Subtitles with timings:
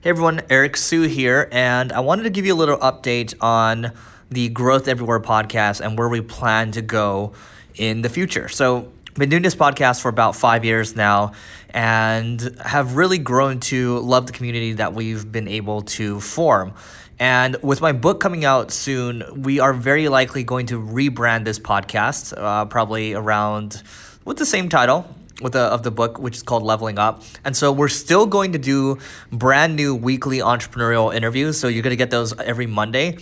[0.00, 3.90] Hey everyone, Eric Siu here, and I wanted to give you a little update on
[4.30, 7.32] the Growth Everywhere podcast and where we plan to go
[7.74, 8.48] in the future.
[8.48, 11.32] So, I've been doing this podcast for about five years now
[11.70, 16.74] and have really grown to love the community that we've been able to form.
[17.18, 21.58] And with my book coming out soon, we are very likely going to rebrand this
[21.58, 23.82] podcast, uh, probably around
[24.24, 27.22] with the same title, with the of the book, which is called Leveling Up.
[27.44, 28.98] And so we're still going to do
[29.30, 31.58] brand new weekly entrepreneurial interviews.
[31.58, 33.18] So you're gonna get those every Monday.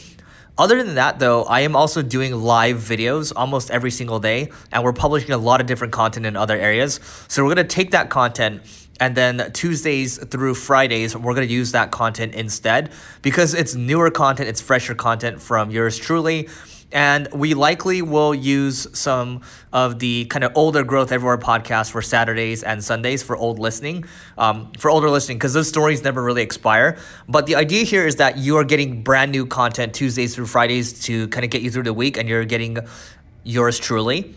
[0.58, 4.82] Other than that, though, I am also doing live videos almost every single day, and
[4.82, 6.98] we're publishing a lot of different content in other areas.
[7.28, 8.62] So we're gonna take that content
[8.98, 12.90] and then Tuesdays through Fridays, we're gonna use that content instead
[13.22, 16.48] because it's newer content, it's fresher content from yours truly.
[16.96, 22.00] And we likely will use some of the kind of older Growth Everywhere podcasts for
[22.00, 24.06] Saturdays and Sundays for old listening,
[24.38, 26.96] um, for older listening, because those stories never really expire.
[27.28, 31.02] But the idea here is that you are getting brand new content Tuesdays through Fridays
[31.02, 32.78] to kind of get you through the week, and you're getting
[33.44, 34.34] yours truly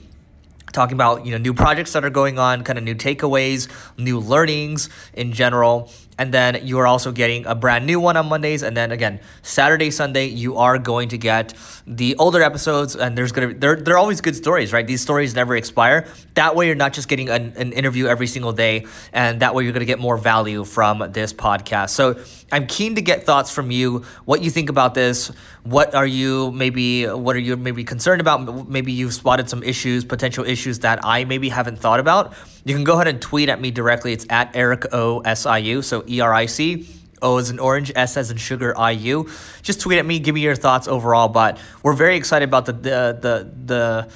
[0.74, 4.20] talking about you know new projects that are going on kind of new takeaways new
[4.20, 8.62] learnings in general and then you are also getting a brand new one on mondays.
[8.62, 11.54] And then again saturday sunday you are going to get
[11.88, 12.96] the older episodes.
[12.96, 14.86] And there's gonna they're, they're always good stories right?
[14.86, 16.06] These stories never expire.
[16.36, 18.86] That way you're not just getting an, an interview every single day.
[19.14, 21.92] And that way you're gonna get more value from this podcast.
[21.92, 24.04] So i'm keen to get thoughts from you.
[24.26, 25.32] What you think about this?
[25.64, 28.70] What are you maybe what are you maybe concerned about?
[28.70, 32.34] Maybe you've spotted some issues potential issues that i maybe haven't thought about.
[32.66, 34.12] You can go ahead and tweet at me directly.
[34.14, 35.82] It's at eric o s i u.
[35.82, 36.88] So e-r-i-c
[37.22, 39.30] O as in orange, S as in sugar, I U.
[39.62, 41.28] Just tweet at me, give me your thoughts overall.
[41.28, 44.14] But we're very excited about the the the, the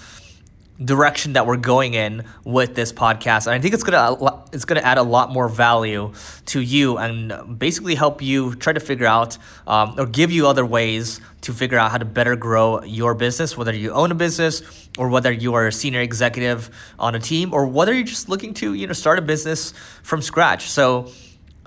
[0.84, 4.82] direction that we're going in with this podcast and i think it's gonna it's gonna
[4.82, 6.12] add a lot more value
[6.48, 10.66] to you and basically help you try to figure out um, or give you other
[10.66, 14.90] ways to figure out how to better grow your business whether you own a business
[14.98, 18.52] or whether you are a senior executive on a team or whether you're just looking
[18.52, 21.08] to you know start a business from scratch so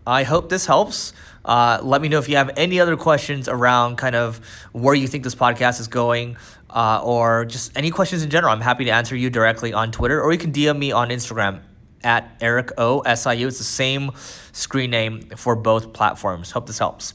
[0.07, 1.13] i hope this helps
[1.47, 4.41] uh, let me know if you have any other questions around kind of
[4.73, 6.37] where you think this podcast is going
[6.71, 8.53] uh, or just any questions in general.
[8.53, 11.61] I'm happy to answer you directly on Twitter or you can DM me on Instagram
[12.03, 13.47] at Eric O S I U.
[13.47, 14.11] It's the same
[14.53, 16.51] screen name for both platforms.
[16.51, 17.15] Hope this helps.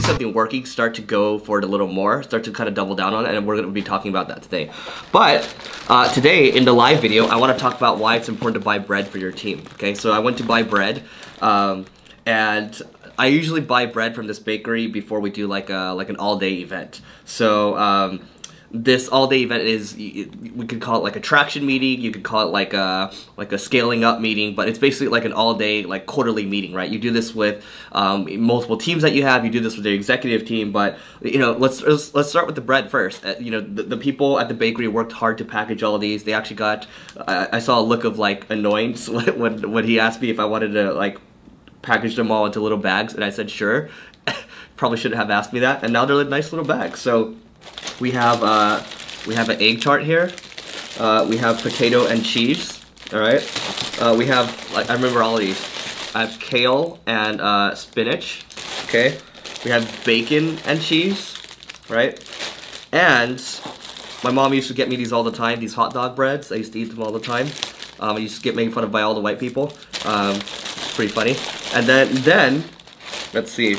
[0.00, 2.74] See something working, start to go for it a little more, start to kind of
[2.74, 4.70] double down on it, and we're to be talking about that today.
[5.12, 5.54] But
[5.88, 8.64] uh, today, in the live video, I want to talk about why it's important to
[8.64, 9.64] buy bread for your team.
[9.74, 11.02] Okay, so I went to buy bread,
[11.40, 11.86] um,
[12.26, 12.80] and
[13.18, 16.38] I usually buy bread from this bakery before we do like a like an all
[16.38, 17.00] day event.
[17.24, 18.20] So um,
[18.70, 22.00] this all day event is we could call it like a traction meeting.
[22.02, 25.24] You could call it like a like a scaling up meeting, but it's basically like
[25.24, 26.90] an all day like quarterly meeting, right?
[26.90, 29.44] You do this with um, multiple teams that you have.
[29.44, 32.60] You do this with your executive team, but you know let's let's, start with the
[32.60, 33.24] bread first.
[33.24, 36.24] Uh, you know the, the, people at the bakery worked hard to package all these.
[36.24, 36.86] They actually got.
[37.16, 40.44] Uh, I saw a look of like annoyance when when he asked me if I
[40.44, 41.18] wanted to like
[41.80, 43.88] package them all into little bags, and I said sure.
[44.76, 47.00] Probably shouldn't have asked me that, and now they're like nice little bags.
[47.00, 47.34] So
[48.00, 48.82] we have uh,
[49.26, 50.30] we have an egg tart here.
[50.98, 52.80] Uh, we have potato and cheese.
[53.12, 53.42] All right.
[54.00, 55.60] Uh, we have like I remember all these.
[56.14, 58.44] I have kale and uh, spinach.
[58.84, 59.18] Okay.
[59.64, 61.36] We have bacon and cheese.
[61.88, 62.22] Right.
[62.92, 63.42] And
[64.24, 65.60] my mom used to get me these all the time.
[65.60, 66.50] These hot dog breads.
[66.50, 67.48] I used to eat them all the time.
[68.00, 69.72] Um, I used to get made fun of by all the white people.
[70.04, 70.38] Um,
[70.94, 71.36] pretty funny.
[71.74, 72.64] And then, then,
[73.34, 73.76] let's see.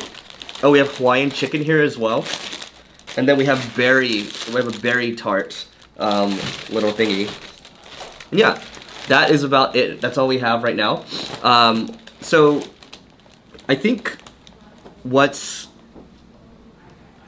[0.62, 2.26] Oh, we have Hawaiian chicken here as well.
[3.18, 5.66] And then we have berry, we have a berry tart
[5.98, 6.32] um,
[6.70, 7.30] little thingy.
[8.32, 8.62] Yeah,
[9.08, 10.02] that is about it.
[10.02, 11.04] That's all we have right now.
[11.42, 11.90] Um,
[12.22, 12.64] so,
[13.68, 14.18] I think
[15.04, 15.68] what's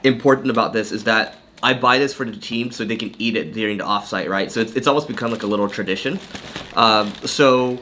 [0.04, 3.36] important about this is that I buy this for the team so they can eat
[3.36, 4.50] it during the offsite, right?
[4.50, 6.18] So it's, it's almost become like a little tradition.
[6.74, 7.78] Um, so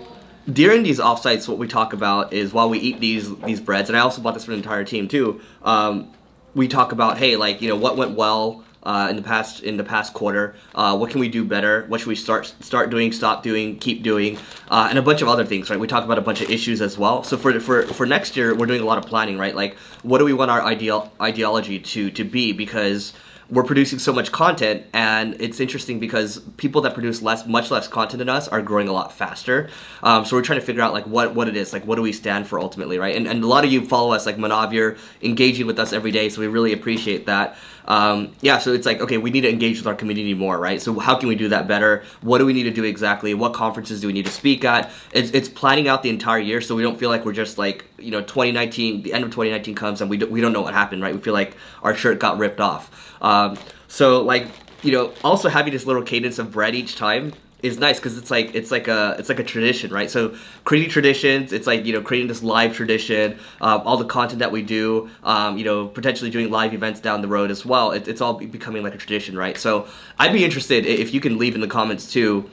[0.51, 3.97] during these offsites, what we talk about is while we eat these these breads, and
[3.97, 5.41] I also bought this for the entire team too.
[5.63, 6.13] Um,
[6.55, 9.77] we talk about hey, like you know what went well uh, in the past in
[9.77, 10.55] the past quarter.
[10.75, 11.85] Uh, what can we do better?
[11.89, 14.39] What should we start start doing, stop doing, keep doing,
[14.71, 15.71] uh, and a bunch of other things.
[15.71, 15.79] Right?
[15.79, 17.23] We talk about a bunch of issues as well.
[17.23, 19.39] So for for for next year, we're doing a lot of planning.
[19.39, 19.55] Right?
[19.55, 22.53] Like what do we want our ideal ideology to to be?
[22.53, 23.13] Because
[23.51, 27.89] we're producing so much content and it's interesting because people that produce less much less
[27.89, 29.69] content than us are growing a lot faster.
[30.03, 32.03] Um, so we're trying to figure out like what what it is like what do
[32.03, 33.17] we stand for ultimately right?
[33.17, 36.11] And, and a lot of you follow us like manav you're engaging with us every
[36.11, 39.51] day so we really appreciate that um, yeah, so it's like okay, we need to
[39.51, 40.81] engage with our community more, right?
[40.81, 42.05] So how can we do that better?
[42.21, 43.35] What do we need to do exactly?
[43.35, 44.91] What conferences do we need to speak at?
[45.13, 47.85] It's, it's planning out the entire year, so we don't feel like we're just like
[47.99, 50.75] you know 2019, the end of 2019 comes and we do, we don't know what
[50.75, 51.15] happened, right?
[51.15, 53.17] We feel like our shirt got ripped off.
[53.23, 54.49] Um, so like
[54.83, 57.33] you know, also having this little cadence of bread each time
[57.63, 60.11] is nice because it's like it's like a it's like a tradition, right?
[60.11, 60.35] So
[60.65, 64.53] creating traditions, it's like you know creating this live tradition, um, all the content that
[64.53, 67.93] we do, um, you know, potentially doing live events down the road as well.
[67.93, 69.57] It, it's all becoming like a tradition, right?
[69.57, 72.51] So I'd be interested if you can leave in the comments too.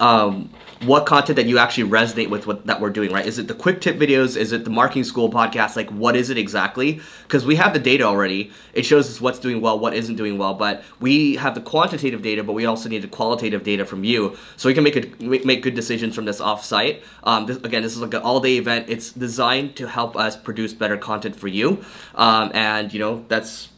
[0.00, 0.50] Um,
[0.84, 3.24] what content that you actually resonate with what that we're doing, right?
[3.24, 4.36] Is it the quick tip videos?
[4.36, 5.76] Is it the marketing school podcast?
[5.76, 7.00] Like, what is it exactly?
[7.22, 8.50] Because we have the data already.
[8.74, 10.54] It shows us what's doing well, what isn't doing well.
[10.54, 14.36] But we have the quantitative data, but we also need the qualitative data from you,
[14.56, 17.02] so we can make a make good decisions from this offsite.
[17.22, 18.86] Um, this, again, this is like an all day event.
[18.88, 21.84] It's designed to help us produce better content for you,
[22.14, 23.68] um, and you know that's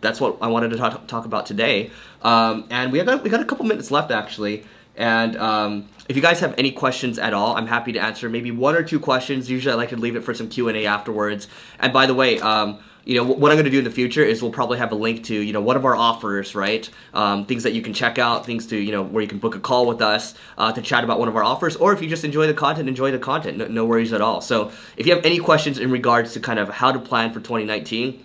[0.00, 1.90] that's what I wanted to talk, talk about today.
[2.22, 4.64] Um, and we got we got a couple minutes left actually.
[4.98, 8.50] And um, if you guys have any questions at all, I'm happy to answer maybe
[8.50, 9.48] one or two questions.
[9.48, 11.46] Usually I like to leave it for some Q&A afterwards.
[11.78, 14.22] And by the way, um, you know what I'm going to do in the future
[14.22, 16.90] is we'll probably have a link to you know one of our offers, right?
[17.14, 19.54] Um, things that you can check out, things to you know where you can book
[19.54, 22.08] a call with us uh, to chat about one of our offers, or if you
[22.08, 23.56] just enjoy the content, enjoy the content.
[23.56, 24.42] No, no worries at all.
[24.42, 27.40] So if you have any questions in regards to kind of how to plan for
[27.40, 28.22] 2019,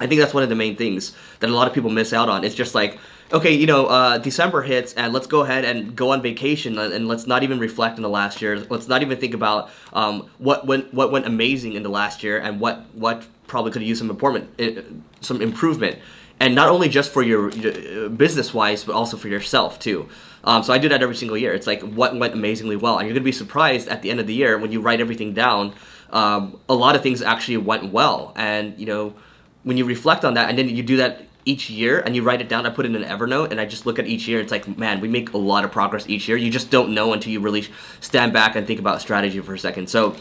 [0.00, 2.30] I think that's one of the main things that a lot of people miss out
[2.30, 2.42] on.
[2.42, 2.98] It's just like
[3.32, 7.08] okay, you know, uh, December hits and let's go ahead and go on vacation and
[7.08, 8.58] let's not even reflect on the last year.
[8.68, 12.38] Let's not even think about um, what went what went amazing in the last year
[12.38, 14.82] and what what probably could use some improvement, eh,
[15.20, 15.98] some improvement,
[16.40, 20.08] and not only just for your, your business wise, but also for yourself too.
[20.44, 21.52] Um, so I do that every single year.
[21.52, 24.26] It's like what went amazingly well, and you're gonna be surprised at the end of
[24.26, 25.74] the year when you write everything down.
[26.10, 29.14] Um, a lot of things actually went well, and you know
[29.62, 32.40] when you reflect on that, and then you do that each year and you write
[32.40, 32.66] it down.
[32.66, 34.40] I put it in an Evernote and I just look at each year.
[34.40, 36.36] It's like, man, we make a lot of progress each year.
[36.36, 37.66] You just don't know until you really
[38.00, 39.88] stand back and think about strategy for a second.
[39.88, 40.16] So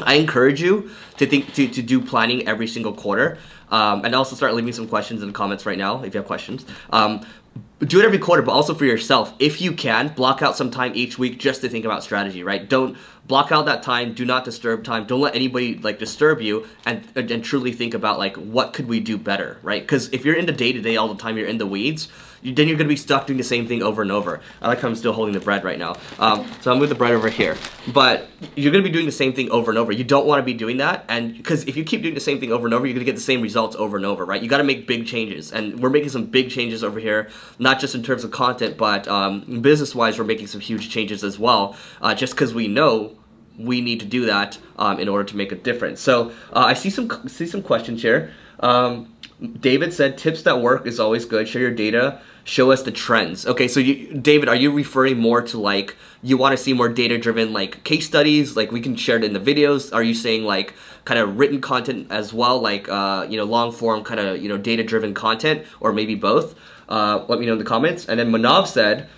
[0.00, 3.38] I encourage you to think to, to do planning every single quarter.
[3.70, 6.26] Um, and also start leaving some questions in the comments right now if you have
[6.26, 6.64] questions.
[6.90, 7.26] Um,
[7.80, 9.34] do it every quarter, but also for yourself.
[9.38, 12.68] If you can, block out some time each week just to think about strategy, right?
[12.68, 12.96] Don't
[13.26, 14.14] block out that time.
[14.14, 15.06] Do not disturb time.
[15.06, 19.00] Don't let anybody like disturb you, and and, truly think about like what could we
[19.00, 19.82] do better, right?
[19.82, 22.08] Because if you're in the day to day all the time, you're in the weeds
[22.44, 24.40] then you're going to be stuck doing the same thing over and over.
[24.60, 25.96] I like how I'm still holding the bread right now.
[26.18, 27.56] Um, so I'm with the bread over here.
[27.92, 29.92] But you're going to be doing the same thing over and over.
[29.92, 31.06] You don't want to be doing that.
[31.08, 33.10] And because if you keep doing the same thing over and over, you're going to
[33.10, 34.42] get the same results over and over, right?
[34.42, 35.52] You got to make big changes.
[35.52, 39.06] And we're making some big changes over here, not just in terms of content, but
[39.08, 43.16] um, business wise, we're making some huge changes as well, uh, just because we know
[43.58, 46.00] we need to do that um, in order to make a difference.
[46.00, 48.32] So uh, I see some see some questions here.
[48.60, 49.13] Um,
[49.60, 51.48] David said tips that work is always good.
[51.48, 53.46] Share your data show us the trends.
[53.46, 56.88] Okay, so you, David, are you referring more to like you want to see more
[56.88, 58.56] data driven like case studies?
[58.56, 59.92] Like we can share it in the videos.
[59.92, 63.72] Are you saying like kind of written content as well, like uh, you know long
[63.72, 66.54] form kind of you know data driven content, or maybe both?
[66.88, 68.06] Uh, let me know in the comments.
[68.06, 69.08] And then Manav said.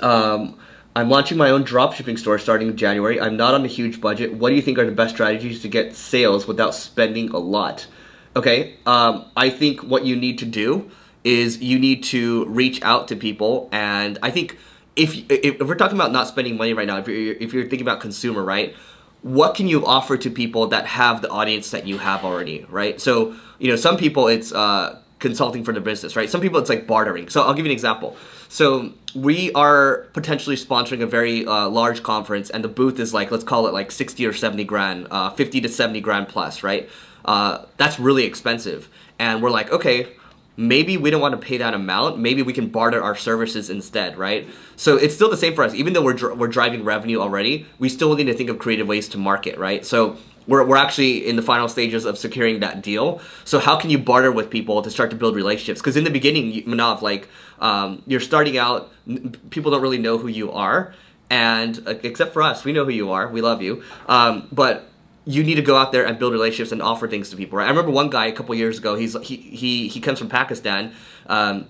[0.00, 0.58] Um,
[0.94, 3.18] I'm launching my own dropshipping store starting in January.
[3.18, 4.34] I'm not on a huge budget.
[4.34, 7.86] What do you think are the best strategies to get sales without spending a lot?
[8.34, 10.90] Okay, um, I think what you need to do
[11.24, 14.58] is you need to reach out to people and i think
[14.96, 17.62] if, if, if we're talking about not spending money right now if you're, if you're
[17.62, 18.74] thinking about consumer right
[19.22, 23.00] what can you offer to people that have the audience that you have already right?
[23.00, 26.28] So you know some people it's uh, consulting for the business right?
[26.28, 27.28] Some people it's like bartering.
[27.28, 28.16] So i'll give you an example.
[28.48, 33.30] So we are potentially sponsoring a very uh, large conference and the booth is like
[33.30, 36.90] let's call it like 60 or 70 grand uh, 50 to 70 grand plus right
[37.24, 38.88] uh, that's really expensive
[39.18, 40.08] and we're like okay
[40.56, 42.18] maybe we don't want to pay that amount.
[42.18, 44.48] Maybe we can barter our services instead, right?
[44.76, 45.74] So it's still the same for us.
[45.74, 48.86] Even though we're, dr- we're driving revenue already, we still need to think of creative
[48.86, 49.84] ways to market, right?
[49.84, 53.20] So we're, we're actually in the final stages of securing that deal.
[53.44, 55.80] So how can you barter with people to start to build relationships?
[55.80, 57.28] Because in the beginning, Manav, like
[57.60, 58.92] um, you're starting out,
[59.50, 60.94] people don't really know who you are.
[61.30, 63.28] And uh, except for us, we know who you are.
[63.28, 63.82] We love you.
[64.06, 64.86] Um, but
[65.24, 67.58] you need to go out there and build relationships and offer things to people.
[67.58, 67.66] Right?
[67.66, 68.96] I remember one guy a couple years ago.
[68.96, 70.92] He's he he he comes from Pakistan,
[71.26, 71.68] um,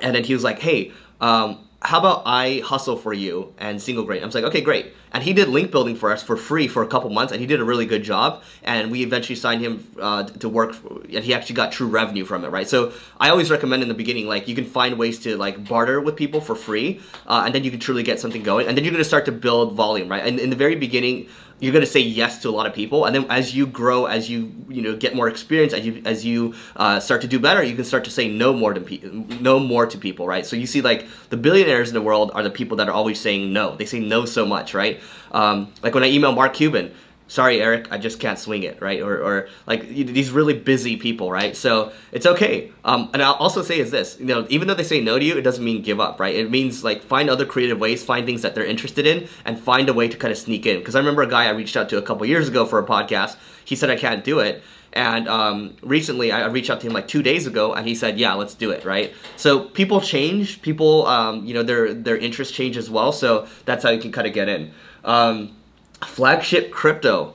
[0.00, 4.04] and then he was like, "Hey, um, how about I hustle for you and single
[4.04, 4.22] grain?
[4.22, 4.94] I was like, okay, great.
[5.12, 7.46] And he did link building for us for free for a couple months, and he
[7.46, 8.42] did a really good job.
[8.62, 12.24] And we eventually signed him uh, to work, for, and he actually got true revenue
[12.24, 12.66] from it, right?
[12.66, 16.00] So I always recommend in the beginning, like you can find ways to like barter
[16.00, 18.84] with people for free, uh, and then you can truly get something going, and then
[18.84, 20.26] you're gonna start to build volume, right?
[20.26, 21.28] And in the very beginning,
[21.60, 24.06] you're going to say yes to a lot of people and then as you grow
[24.06, 27.38] as you you know get more experience as you as you uh, start to do
[27.38, 29.00] better you can start to say no more to pe-
[29.40, 30.44] no more to people right?
[30.44, 33.20] So you see like the billionaires in the world are the people that are always
[33.20, 33.76] saying no.
[33.76, 35.00] They say no so much right?
[35.32, 36.94] Um, like when i email mark cuban
[37.34, 39.02] sorry eric i just can't swing it right?
[39.02, 41.56] Or, or like these really busy people right?
[41.56, 42.70] So it's okay.
[42.84, 45.24] Um, and i'll also say is this you know even though they say no to
[45.24, 46.34] you it doesn't mean give up right?
[46.34, 49.88] It means like find other creative ways find things that they're interested in and find
[49.88, 50.78] a way to kind of sneak in.
[50.78, 52.86] Because i remember a guy i reached out to a couple years ago for a
[52.86, 54.62] podcast he said i can't do it.
[54.92, 58.16] And um, recently i reached out to him like two days ago and he said
[58.16, 59.12] yeah let's do it right?
[59.36, 59.50] So
[59.80, 63.90] people change people um, you know their their interests change as well so that's how
[63.90, 64.70] you can kind of get in.
[65.04, 65.56] Um,
[66.06, 67.34] flagship crypto.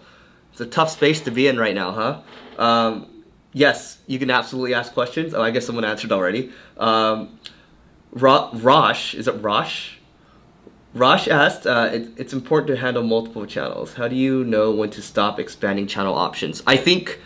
[0.51, 2.21] It's a tough space to be in right now, huh?
[2.61, 3.23] Um,
[3.53, 5.33] yes, you can absolutely ask questions.
[5.33, 6.51] Oh, I guess someone answered already.
[6.77, 7.39] Um,
[8.11, 9.95] Ro- Rosh, is it Rosh?
[10.93, 13.93] Rosh asked, uh, it, it's important to handle multiple channels.
[13.93, 16.63] How do you know when to stop expanding channel options?
[16.65, 17.19] I think,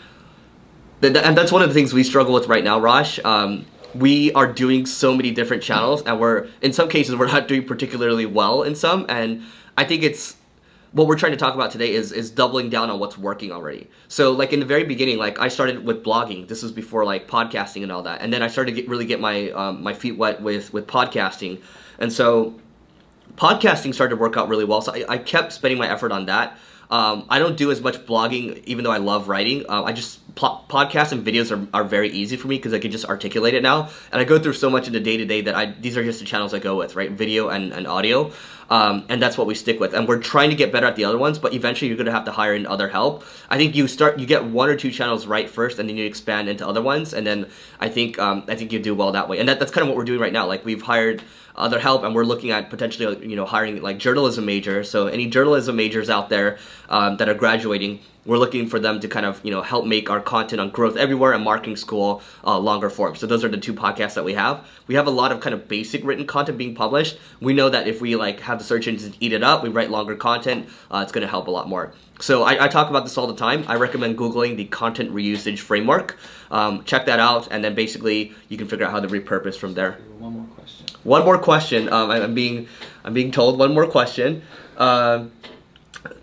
[1.00, 3.20] that, and that's one of the things we struggle with right now, Rosh.
[3.24, 7.48] Um, we are doing so many different channels, and we're, in some cases, we're not
[7.48, 9.44] doing particularly well in some, and
[9.78, 10.36] I think it's
[10.94, 13.90] what we're trying to talk about today is is doubling down on what's working already.
[14.08, 16.48] So like in the very beginning, like I started with blogging.
[16.48, 19.06] This was before like podcasting and all that, and then I started to get, really
[19.06, 21.62] get my um, my feet wet with with podcasting,
[21.98, 22.60] and so
[23.36, 24.82] podcasting started to work out really well.
[24.82, 26.58] So I, I kept spending my effort on that.
[26.92, 29.66] Um, I don't do as much blogging, even though I love writing.
[29.68, 32.92] Uh, I just podcasts and videos are, are very easy for me because I can
[32.92, 35.42] just articulate it now, and I go through so much in the day to day
[35.42, 37.10] that I these are just the channels I go with, right?
[37.10, 38.32] Video and, and audio,
[38.70, 39.94] um, and that's what we stick with.
[39.94, 42.12] And we're trying to get better at the other ones, but eventually you're going to
[42.12, 43.24] have to hire in other help.
[43.50, 46.06] I think you start you get one or two channels right first, and then you
[46.06, 47.48] expand into other ones, and then
[47.80, 49.40] I think um, I think you do well that way.
[49.40, 50.46] And that, that's kind of what we're doing right now.
[50.46, 51.24] Like we've hired
[51.56, 55.28] other help and we're looking at potentially you know hiring like journalism majors so any
[55.28, 56.58] journalism majors out there
[56.90, 60.10] um, that are graduating we're looking for them to kind of you know help make
[60.10, 63.58] our content on growth everywhere and marketing school uh, longer form so those are the
[63.58, 66.58] two podcasts that we have we have a lot of kind of basic written content
[66.58, 69.64] being published we know that if we like have the search engines eat it up
[69.64, 71.94] we write longer content uh, it's going to help a lot more.
[72.20, 73.66] So I, I, talk about this all the time.
[73.68, 76.18] I recommend googling the content reusage framework.
[76.52, 79.74] Um, check that out and then basically you can figure out how to repurpose from
[79.74, 79.94] there.
[80.20, 80.88] One more question.
[81.04, 81.92] One more question.
[81.92, 82.68] Um, I, am being
[83.04, 84.44] i'm being told one more question.
[84.78, 85.26] Uh,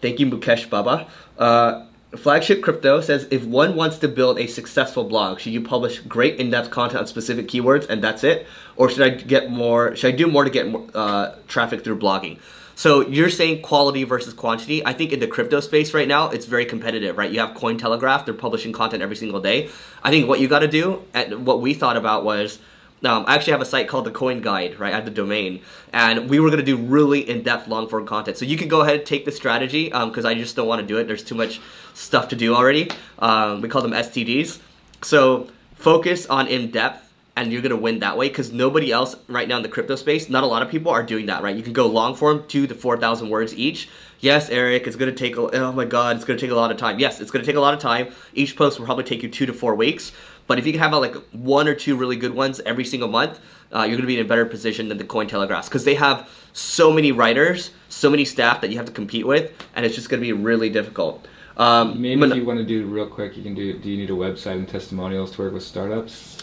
[0.00, 1.06] thank you mukesh baba.
[1.38, 6.00] Uh, Flagship Crypto says if one wants to build a successful blog, should you publish
[6.00, 9.94] great in-depth content on specific keywords and that's it, or should I get more?
[9.94, 12.38] Should I do more to get more, uh, traffic through blogging?
[12.74, 14.84] So you're saying quality versus quantity.
[14.84, 17.30] I think in the crypto space right now, it's very competitive, right?
[17.30, 19.68] You have Cointelegraph; they're publishing content every single day.
[20.02, 22.58] I think what you got to do, and what we thought about was
[23.04, 26.28] um, I actually have a site called the Coin Guide, right, at the domain, and
[26.28, 28.36] we were gonna do really in-depth long-form content.
[28.36, 30.80] So you can go ahead and take the strategy, because um, I just don't want
[30.82, 31.06] to do it.
[31.06, 31.60] There's too much
[31.94, 32.90] stuff to do already.
[33.18, 34.58] Um, we call them STDs.
[35.02, 39.56] So focus on in-depth, and you're gonna win that way, because nobody else right now
[39.56, 41.56] in the crypto space, not a lot of people are doing that, right?
[41.56, 43.88] You can go long form, two to four thousand words each.
[44.18, 45.38] Yes, Eric, it's gonna take.
[45.38, 46.98] Oh my God, it's gonna take a lot of time.
[46.98, 48.12] Yes, it's gonna take a lot of time.
[48.34, 50.12] Each post will probably take you two to four weeks.
[50.50, 53.38] But if you can have like one or two really good ones every single month,
[53.72, 56.28] uh, you're going to be in a better position than the Cointelegraphs because they have
[56.52, 60.08] so many writers, so many staff that you have to compete with, and it's just
[60.08, 61.28] going to be really difficult.
[61.56, 63.78] Um, Maybe if you want to do real quick, you can do.
[63.78, 66.38] Do you need a website and testimonials to work with startups?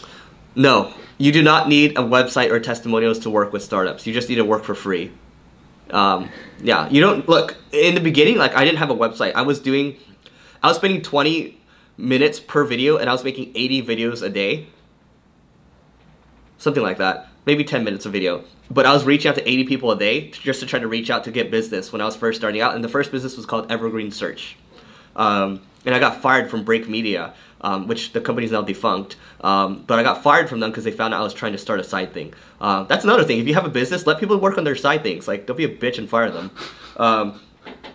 [0.54, 4.06] No, you do not need a website or testimonials to work with startups.
[4.06, 5.12] You just need to work for free.
[5.90, 6.30] Um,
[6.62, 8.38] yeah, you don't look in the beginning.
[8.38, 9.34] Like I didn't have a website.
[9.34, 9.98] I was doing,
[10.62, 11.57] I was spending twenty
[11.98, 14.68] minutes per video and I was making 80 videos a day.
[16.56, 17.28] Something like that.
[17.44, 18.44] Maybe 10 minutes a video.
[18.70, 21.10] But I was reaching out to 80 people a day just to try to reach
[21.10, 22.74] out to get business when I was first starting out.
[22.74, 24.56] And the first business was called Evergreen Search.
[25.16, 29.16] Um, and I got fired from Break Media, um, which the company is now defunct.
[29.40, 31.58] Um, but I got fired from them because they found out I was trying to
[31.58, 32.34] start a side thing.
[32.60, 33.38] Uh, that's another thing.
[33.38, 35.26] If you have a business, let people work on their side things.
[35.26, 36.50] Like, don't be a bitch and fire them.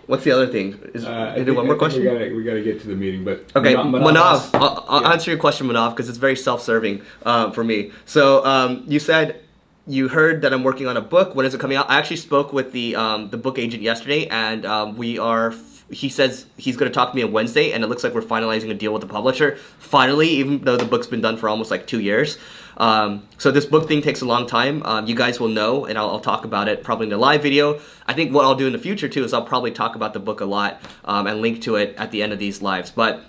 [0.06, 0.78] What's the other thing?
[0.94, 2.02] Is, uh, think, one more question?
[2.02, 5.12] We gotta, we gotta get to the meeting, but okay, Manav, I'll, I'll yeah.
[5.12, 7.92] answer your question, Manav, because it's very self-serving um, for me.
[8.04, 9.40] So um, you said
[9.86, 11.34] you heard that I'm working on a book.
[11.34, 11.90] When is it coming out?
[11.90, 15.54] I actually spoke with the um, the book agent yesterday, and um, we are.
[15.90, 18.22] He says he's going to talk to me on Wednesday, and it looks like we're
[18.22, 19.56] finalizing a deal with the publisher.
[19.78, 22.38] Finally, even though the book's been done for almost like two years.
[22.76, 24.82] Um, so this book thing takes a long time.
[24.84, 27.42] Um, you guys will know, and I'll, I'll, talk about it probably in the live
[27.42, 27.80] video.
[28.06, 30.20] I think what I'll do in the future too is I'll probably talk about the
[30.20, 32.90] book a lot um, and link to it at the end of these lives.
[32.90, 33.22] But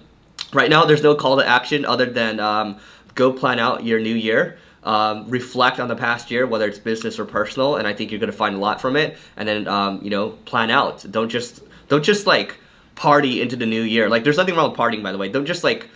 [0.53, 2.77] right now, there's no call to action other than um,
[3.13, 4.57] go plan out your new year.
[4.83, 8.19] Um, reflect on the past year, whether it's business or personal, and I think you're
[8.19, 9.17] going to find a lot from it.
[9.35, 11.03] And then, um, you know, plan out.
[11.09, 12.57] Don't just don't just like
[12.93, 14.09] party into the new year.
[14.09, 15.27] Like, there's nothing wrong with partying, by the way.
[15.27, 15.89] Don't just like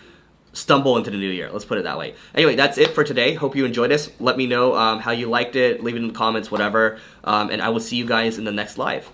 [0.52, 1.50] stumble into the new year.
[1.50, 2.14] Let's put it that way.
[2.34, 3.34] Anyway, that's it for today.
[3.34, 4.10] Hope you enjoyed this.
[4.18, 5.82] Let me know um, how you liked it.
[5.82, 6.98] Leave it in the comments, whatever.
[7.24, 9.08] Um, and I will see you guys in the next live.